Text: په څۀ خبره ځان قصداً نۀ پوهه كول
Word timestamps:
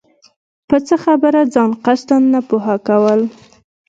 په 0.67 0.77
څۀ 0.85 0.95
خبره 1.03 1.41
ځان 1.53 1.69
قصداً 1.85 2.17
نۀ 2.31 2.39
پوهه 2.49 2.75
كول 2.87 3.21